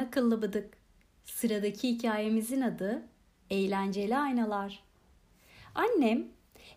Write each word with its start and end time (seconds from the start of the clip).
akıllı 0.00 0.42
bıdık. 0.42 0.74
Sıradaki 1.24 1.88
hikayemizin 1.88 2.60
adı 2.60 3.02
Eğlenceli 3.50 4.16
Aynalar. 4.16 4.82
Annem, 5.74 6.28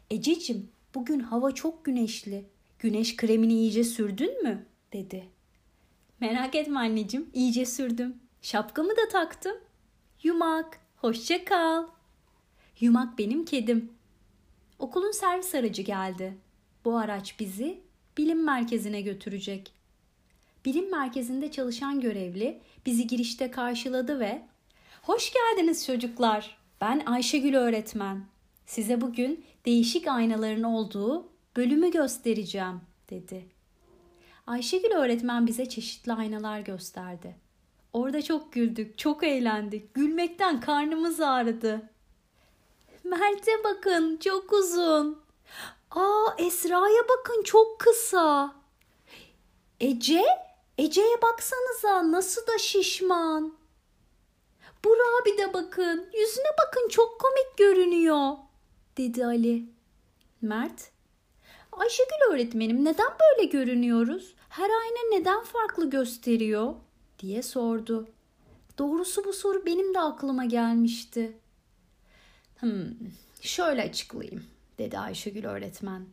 Ececiğim 0.10 0.70
bugün 0.96 1.20
hava 1.20 1.52
çok 1.52 1.86
güneşli. 1.86 2.46
Güneş 2.80 3.16
kremini 3.16 3.54
iyice 3.54 3.84
sürdün 3.84 4.44
mü? 4.44 4.66
dedi. 4.94 5.30
Merak 6.20 6.56
etme 6.56 6.80
anneciğim, 6.80 7.30
iyice 7.34 7.66
sürdüm. 7.66 8.16
Şapkamı 8.42 8.90
da 8.90 9.08
taktım. 9.12 9.58
Yumak, 10.24 10.80
hoşça 10.96 11.46
kal. 11.46 11.88
Yumak 12.80 13.18
benim 13.18 13.46
kedim. 13.46 13.92
Okulun 14.80 15.12
servis 15.12 15.56
aracı 15.56 15.82
geldi. 15.82 16.38
Bu 16.86 16.98
araç 16.98 17.40
bizi 17.40 17.82
bilim 18.18 18.44
merkezine 18.44 19.02
götürecek. 19.02 19.74
Bilim 20.66 20.92
merkezinde 20.92 21.52
çalışan 21.52 22.02
görevli 22.02 22.62
bizi 22.86 23.08
girişte 23.08 23.52
karşıladı 23.52 24.20
ve 24.20 24.42
"Hoş 25.02 25.34
geldiniz 25.34 25.86
çocuklar. 25.86 26.58
Ben 26.82 27.04
Ayşegül 27.06 27.56
öğretmen. 27.56 28.26
Size 28.66 29.02
bugün 29.02 29.46
değişik 29.66 30.08
aynaların 30.08 30.64
olduğu 30.64 31.30
bölümü 31.56 31.92
göstereceğim." 31.92 32.82
dedi. 33.10 33.46
Ayşegül 34.48 34.92
öğretmen 34.92 35.48
bize 35.48 35.70
çeşitli 35.70 36.14
aynalar 36.14 36.60
gösterdi. 36.60 37.36
Orada 37.94 38.22
çok 38.22 38.54
güldük, 38.54 38.98
çok 38.98 39.24
eğlendik. 39.24 39.94
Gülmekten 39.94 40.62
karnımız 40.62 41.22
ağrıdı. 41.22 41.90
Mert'e 43.04 43.52
bakın, 43.64 44.18
çok 44.18 44.54
uzun. 44.54 45.22
Aa 45.92 46.36
Esra'ya 46.38 47.04
bakın, 47.10 47.44
çok 47.44 47.80
kısa. 47.80 48.56
Ece, 49.80 50.24
Ece'ye 50.82 51.22
baksanıza 51.22 52.12
nasıl 52.12 52.48
da 52.48 52.58
şişman. 52.58 53.54
Burak 54.86 55.26
bir 55.26 55.38
de 55.38 55.54
bakın, 55.54 56.10
yüzüne 56.20 56.52
bakın 56.68 56.90
çok 56.90 57.20
komik 57.20 57.58
görünüyor, 57.58 58.38
dedi 58.98 59.26
Ali. 59.26 59.66
Mert, 60.42 60.92
Ayşegül 61.72 62.32
öğretmenim 62.32 62.86
neden 62.86 63.10
böyle 63.20 63.48
görünüyoruz? 63.48 64.36
Her 64.50 64.70
ayna 64.70 65.20
neden 65.20 65.44
farklı 65.44 65.90
gösteriyor? 65.90 66.74
diye 67.20 67.44
sordu. 67.44 68.08
Doğrusu 68.78 69.26
bu 69.26 69.34
soru 69.34 69.66
benim 69.66 69.94
de 69.94 70.00
aklıma 70.00 70.46
gelmişti. 70.46 71.38
Hmm, 72.60 72.86
şöyle 73.42 73.82
açıklayayım 73.82 74.44
dedi 74.78 75.00
Ayşegül 75.00 75.46
öğretmen. 75.46 76.06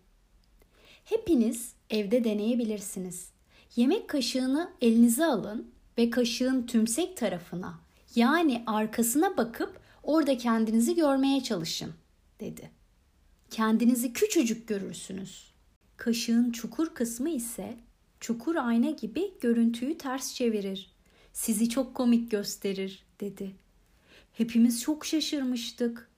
Hepiniz 1.04 1.72
evde 1.90 2.24
deneyebilirsiniz. 2.24 3.37
Yemek 3.78 4.08
kaşığını 4.08 4.70
elinize 4.80 5.24
alın 5.24 5.70
ve 5.98 6.10
kaşığın 6.10 6.66
tümsek 6.66 7.16
tarafına 7.16 7.78
yani 8.14 8.62
arkasına 8.66 9.36
bakıp 9.36 9.80
orada 10.02 10.38
kendinizi 10.38 10.94
görmeye 10.94 11.42
çalışın 11.42 11.92
dedi. 12.40 12.70
Kendinizi 13.50 14.12
küçücük 14.12 14.68
görürsünüz. 14.68 15.52
Kaşığın 15.96 16.50
çukur 16.50 16.94
kısmı 16.94 17.30
ise 17.30 17.76
çukur 18.20 18.56
ayna 18.56 18.90
gibi 18.90 19.32
görüntüyü 19.40 19.98
ters 19.98 20.34
çevirir. 20.34 20.90
Sizi 21.32 21.68
çok 21.68 21.94
komik 21.94 22.30
gösterir 22.30 23.04
dedi. 23.20 23.50
Hepimiz 24.32 24.82
çok 24.82 25.06
şaşırmıştık. 25.06 26.08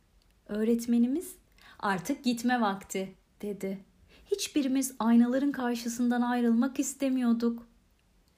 Öğretmenimiz 0.49 1.35
artık 1.79 2.25
gitme 2.25 2.61
vakti 2.61 3.15
dedi. 3.43 3.90
Hiçbirimiz 4.31 4.95
aynaların 4.99 5.53
karşısından 5.53 6.23
ayrılmak 6.23 6.81
istemiyorduk. 6.81 7.69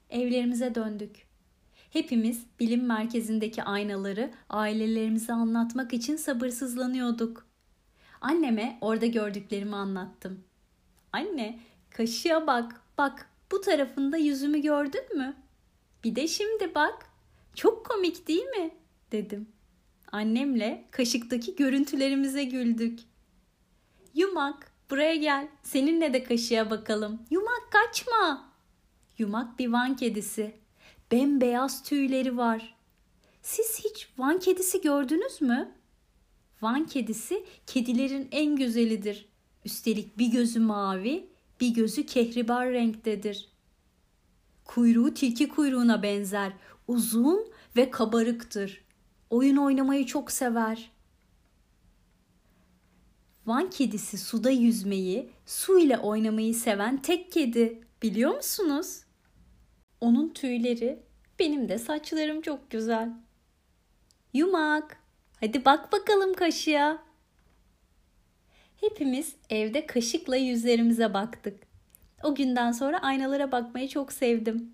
Evlerimize 0.09 0.75
döndük. 0.75 1.27
Hepimiz 1.89 2.45
bilim 2.59 2.85
merkezindeki 2.85 3.63
aynaları 3.63 4.31
ailelerimize 4.49 5.33
anlatmak 5.33 5.93
için 5.93 6.15
sabırsızlanıyorduk. 6.15 7.47
Anneme 8.21 8.77
orada 8.81 9.05
gördüklerimi 9.05 9.75
anlattım. 9.75 10.43
Anne, 11.11 11.59
kaşığa 11.89 12.47
bak, 12.47 12.81
bak 12.97 13.29
bu 13.51 13.61
tarafında 13.61 14.17
yüzümü 14.17 14.61
gördün 14.61 15.17
mü? 15.17 15.35
Bir 16.03 16.15
de 16.15 16.27
şimdi 16.27 16.75
bak. 16.75 17.05
Çok 17.55 17.85
komik 17.85 18.27
değil 18.27 18.45
mi? 18.45 18.71
dedim. 19.13 19.47
Annemle 20.11 20.85
kaşıktaki 20.91 21.55
görüntülerimize 21.55 22.43
güldük. 22.43 22.99
Yumak, 24.13 24.71
buraya 24.93 25.15
gel. 25.15 25.47
Seninle 25.63 26.13
de 26.13 26.23
kaşığa 26.23 26.69
bakalım. 26.69 27.19
Yumak 27.31 27.71
kaçma. 27.71 28.51
Yumak 29.17 29.59
bir 29.59 29.67
van 29.67 29.95
kedisi. 29.95 30.55
Bembeyaz 31.11 31.83
tüyleri 31.83 32.37
var. 32.37 32.75
Siz 33.41 33.79
hiç 33.79 34.09
van 34.17 34.39
kedisi 34.39 34.81
gördünüz 34.81 35.41
mü? 35.41 35.75
Van 36.61 36.85
kedisi 36.85 37.45
kedilerin 37.67 38.27
en 38.31 38.55
güzelidir. 38.55 39.29
Üstelik 39.65 40.17
bir 40.17 40.27
gözü 40.27 40.59
mavi, 40.59 41.29
bir 41.59 41.69
gözü 41.69 42.05
kehribar 42.05 42.71
renktedir. 42.71 43.49
Kuyruğu 44.65 45.13
tilki 45.13 45.49
kuyruğuna 45.49 46.03
benzer, 46.03 46.53
uzun 46.87 47.47
ve 47.75 47.91
kabarıktır. 47.91 48.83
Oyun 49.29 49.57
oynamayı 49.57 50.05
çok 50.05 50.31
sever. 50.31 50.91
Van 53.45 53.69
kedisi 53.69 54.17
suda 54.17 54.49
yüzmeyi, 54.49 55.29
su 55.45 55.79
ile 55.79 55.97
oynamayı 55.97 56.55
seven 56.55 57.01
tek 57.01 57.31
kedi. 57.31 57.81
Biliyor 58.01 58.35
musunuz? 58.35 59.03
Onun 60.01 60.29
tüyleri, 60.29 61.03
benim 61.39 61.69
de 61.69 61.77
saçlarım 61.77 62.41
çok 62.41 62.71
güzel. 62.71 63.09
Yumak, 64.33 64.97
hadi 65.39 65.65
bak 65.65 65.91
bakalım 65.91 66.33
kaşığa. 66.33 67.03
Hepimiz 68.79 69.35
evde 69.49 69.85
kaşıkla 69.85 70.35
yüzlerimize 70.35 71.13
baktık. 71.13 71.63
O 72.23 72.35
günden 72.35 72.71
sonra 72.71 73.01
aynalara 73.01 73.51
bakmayı 73.51 73.89
çok 73.89 74.13
sevdim. 74.13 74.73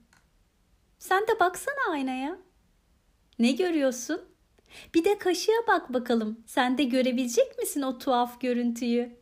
Sen 0.99 1.21
de 1.23 1.39
baksana 1.39 1.91
aynaya. 1.91 2.37
Ne 3.39 3.51
görüyorsun? 3.51 4.21
Bir 4.95 5.03
de 5.05 5.17
kaşığa 5.17 5.67
bak 5.67 5.93
bakalım. 5.93 6.43
Sen 6.45 6.77
de 6.77 6.83
görebilecek 6.83 7.57
misin 7.59 7.81
o 7.81 7.97
tuhaf 7.97 8.41
görüntüyü? 8.41 9.18